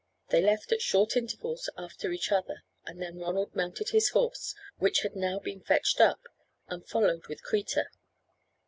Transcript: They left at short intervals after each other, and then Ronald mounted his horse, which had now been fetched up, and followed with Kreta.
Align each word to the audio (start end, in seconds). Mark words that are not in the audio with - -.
They 0.29 0.41
left 0.41 0.71
at 0.71 0.81
short 0.81 1.15
intervals 1.15 1.69
after 1.77 2.11
each 2.11 2.31
other, 2.31 2.63
and 2.87 2.99
then 2.99 3.19
Ronald 3.19 3.55
mounted 3.55 3.89
his 3.89 4.09
horse, 4.09 4.55
which 4.79 5.01
had 5.01 5.15
now 5.15 5.37
been 5.37 5.61
fetched 5.61 6.01
up, 6.01 6.21
and 6.67 6.89
followed 6.89 7.27
with 7.27 7.43
Kreta. 7.43 7.85